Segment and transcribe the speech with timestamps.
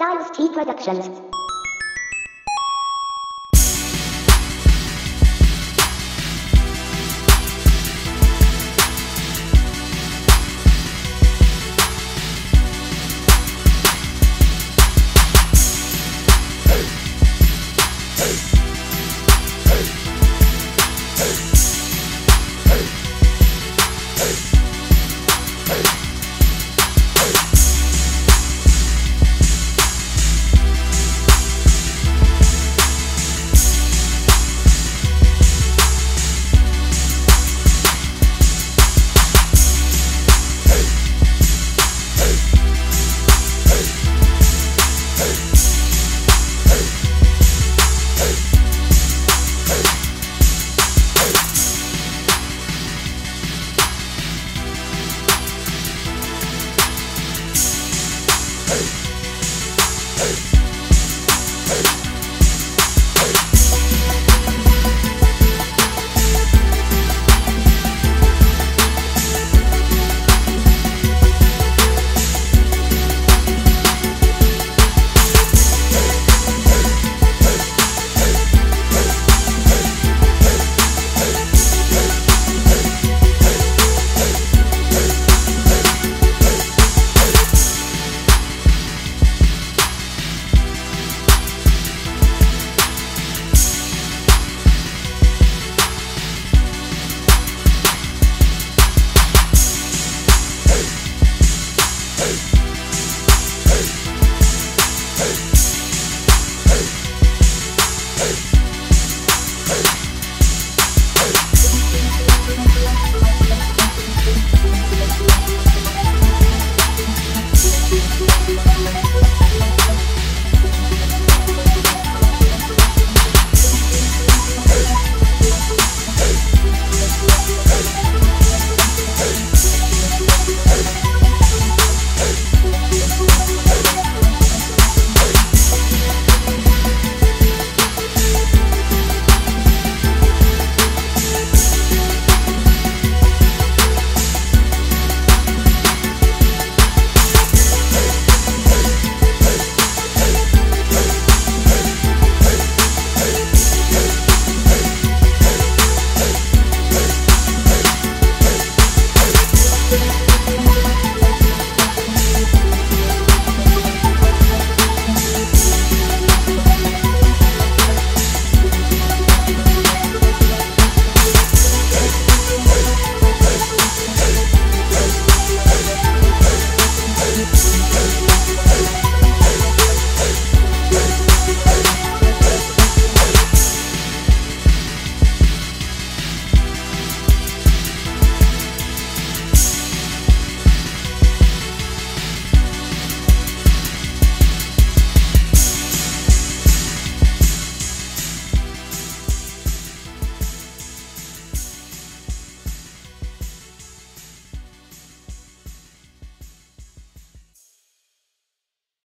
[0.00, 1.39] Styles T Productions.
[60.20, 60.49] Hey!
[105.20, 105.49] Hey.